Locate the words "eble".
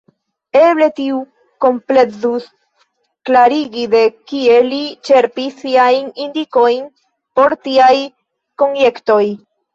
0.59-0.85